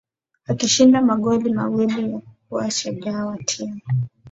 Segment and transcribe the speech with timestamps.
[0.47, 3.81] Akishinda magoli mawili na kuwa shujaa wa timu